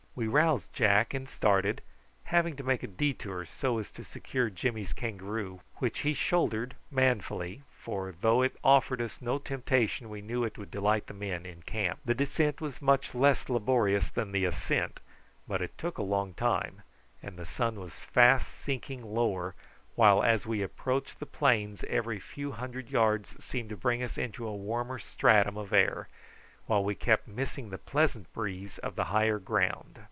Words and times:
We 0.13 0.27
roused 0.27 0.73
Jack 0.73 1.13
and 1.13 1.27
started, 1.27 1.81
having 2.25 2.57
to 2.57 2.63
make 2.63 2.83
a 2.83 2.87
detour 2.87 3.45
so 3.45 3.77
as 3.79 3.89
to 3.91 4.03
secure 4.03 4.49
Jimmy's 4.49 4.91
kangaroo, 4.91 5.61
which 5.77 5.99
he 5.99 6.13
shouldered 6.13 6.75
manfully, 6.91 7.63
for 7.79 8.13
though 8.19 8.41
it 8.41 8.57
offered 8.61 9.01
us 9.01 9.21
no 9.21 9.39
temptation 9.39 10.09
we 10.09 10.21
knew 10.21 10.41
that 10.41 10.47
it 10.47 10.57
would 10.57 10.69
delight 10.69 11.07
the 11.07 11.13
men 11.13 11.45
in 11.45 11.61
camp. 11.63 11.99
The 12.03 12.13
descent 12.13 12.59
was 12.59 12.81
much 12.81 13.15
less 13.15 13.47
laborious 13.47 14.09
than 14.09 14.33
the 14.33 14.43
ascent, 14.43 14.99
but 15.47 15.61
it 15.61 15.77
took 15.77 15.97
a 15.97 16.01
long 16.03 16.33
time, 16.33 16.81
and 17.23 17.37
the 17.37 17.45
sun 17.45 17.79
was 17.79 17.93
fast 17.93 18.49
sinking 18.53 19.13
lower, 19.15 19.55
while 19.95 20.21
as 20.23 20.45
we 20.45 20.61
approached 20.61 21.21
the 21.21 21.25
plains 21.25 21.85
every 21.87 22.19
few 22.19 22.51
hundred 22.51 22.89
yards 22.89 23.41
seemed 23.43 23.69
to 23.69 23.77
bring 23.77 24.03
us 24.03 24.17
into 24.17 24.45
a 24.45 24.53
warmer 24.53 24.99
stratum 24.99 25.55
of 25.55 25.71
air, 25.71 26.09
while 26.65 26.83
we 26.83 26.95
kept 26.95 27.29
missing 27.29 27.69
the 27.69 27.77
pleasant 27.77 28.31
breeze 28.33 28.77
of 28.79 28.97
the 28.97 29.05
higher 29.05 29.39
ground. 29.39 29.99